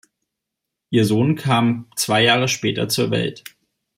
Ihr 0.89 1.05
Sohn 1.05 1.35
kam 1.35 1.85
zwei 1.95 2.23
Jahre 2.23 2.47
später 2.47 2.89
zur 2.89 3.11
Welt. 3.11 3.43